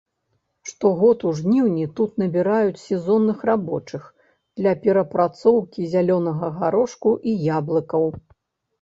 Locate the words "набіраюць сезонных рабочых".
2.21-4.09